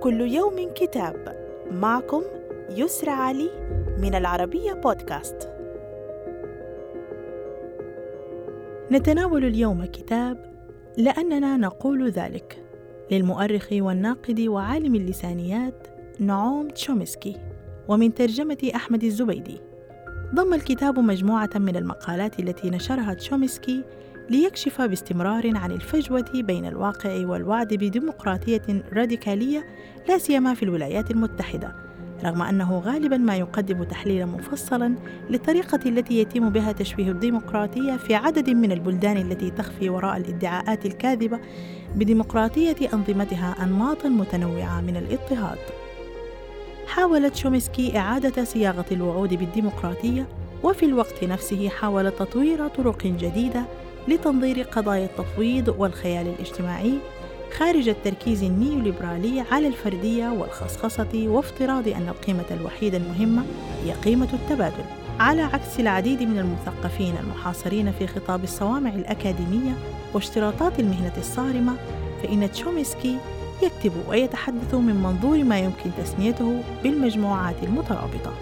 كل 0.00 0.20
يوم 0.20 0.70
كتاب. 0.74 1.36
معكم 1.70 2.22
يسرى 2.70 3.10
علي 3.10 3.50
من 3.98 4.14
العربية 4.14 4.72
بودكاست. 4.72 5.48
نتناول 8.92 9.44
اليوم 9.44 9.84
كتاب 9.84 10.54
لأننا 10.96 11.56
نقول 11.56 12.10
ذلك. 12.10 12.64
للمؤرخ 13.10 13.68
والناقد 13.72 14.40
وعالم 14.40 14.94
اللسانيات 14.94 15.88
نعوم 16.18 16.68
تشومسكي 16.68 17.36
ومن 17.88 18.14
ترجمة 18.14 18.70
أحمد 18.74 19.04
الزبيدي. 19.04 19.60
ضم 20.34 20.54
الكتاب 20.54 20.98
مجموعة 20.98 21.50
من 21.54 21.76
المقالات 21.76 22.40
التي 22.40 22.70
نشرها 22.70 23.14
تشومسكي 23.14 23.84
ليكشف 24.30 24.80
باستمرار 24.82 25.56
عن 25.56 25.72
الفجوة 25.72 26.30
بين 26.34 26.66
الواقع 26.66 27.26
والوعد 27.26 27.74
بديمقراطية 27.74 28.82
راديكالية 28.92 29.66
لا 30.08 30.18
سيما 30.18 30.54
في 30.54 30.62
الولايات 30.62 31.10
المتحدة 31.10 31.74
رغم 32.24 32.42
أنه 32.42 32.78
غالبا 32.78 33.16
ما 33.16 33.36
يقدم 33.36 33.82
تحليلا 33.84 34.26
مفصلا 34.26 34.94
للطريقة 35.30 35.80
التي 35.86 36.18
يتم 36.18 36.50
بها 36.50 36.72
تشبيه 36.72 37.10
الديمقراطية 37.10 37.96
في 37.96 38.14
عدد 38.14 38.50
من 38.50 38.72
البلدان 38.72 39.16
التي 39.16 39.50
تخفي 39.50 39.88
وراء 39.88 40.16
الادعاءات 40.16 40.86
الكاذبة 40.86 41.40
بديمقراطية 41.94 42.76
أنظمتها 42.94 43.56
أنماطا 43.62 44.08
متنوعة 44.08 44.80
من 44.80 44.96
الاضطهاد. 44.96 45.58
حاولت 46.86 47.36
شومسكي 47.36 47.98
إعادة 47.98 48.44
صياغة 48.44 48.86
الوعود 48.92 49.34
بالديمقراطية 49.34 50.26
وفي 50.62 50.86
الوقت 50.86 51.24
نفسه 51.24 51.68
حاول 51.68 52.10
تطوير 52.10 52.68
طرق 52.68 53.06
جديدة 53.06 53.64
لتنظير 54.08 54.62
قضايا 54.62 55.04
التفويض 55.04 55.74
والخيال 55.78 56.26
الاجتماعي 56.26 56.98
خارج 57.58 57.88
التركيز 57.88 58.42
النيوليبرالي 58.42 59.44
على 59.52 59.66
الفردية 59.66 60.28
والخصخصة 60.28 61.24
وافتراض 61.28 61.88
أن 61.88 62.08
القيمة 62.08 62.44
الوحيدة 62.50 62.96
المهمة 62.96 63.42
هي 63.84 63.92
قيمة 63.92 64.28
التبادل. 64.32 64.84
على 65.20 65.42
عكس 65.42 65.80
العديد 65.80 66.22
من 66.22 66.38
المثقفين 66.38 67.14
المحاصرين 67.16 67.92
في 67.92 68.06
خطاب 68.06 68.44
الصوامع 68.44 68.90
الأكاديمية 68.90 69.72
واشتراطات 70.14 70.80
المهنة 70.80 71.12
الصارمة 71.18 71.72
فإن 72.22 72.52
تشومسكي 72.52 73.16
يكتب 73.62 73.92
ويتحدث 74.08 74.74
من 74.74 74.94
منظور 75.02 75.44
ما 75.44 75.58
يمكن 75.58 75.90
تسميته 75.98 76.62
بالمجموعات 76.82 77.56
المترابطة. 77.62 78.32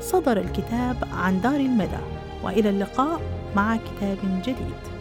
صدر 0.00 0.36
الكتاب 0.36 0.96
عن 1.12 1.40
دار 1.40 1.56
المدى 1.56 1.98
وإلى 2.42 2.70
اللقاء 2.70 3.20
مع 3.56 3.76
كتاب 3.76 4.18
جديد. 4.42 4.95